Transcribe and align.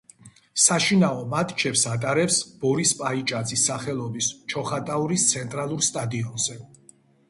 საშინაო 0.61 1.19
მატჩებს 1.33 1.83
ატარებს 1.91 2.39
ბორის 2.65 2.95
პაიჭაძის 3.03 3.69
სახელობის 3.71 4.33
ჩოხატაურის 4.57 5.31
ცენტრალურ 5.35 5.91
სტადიონზე. 5.95 6.63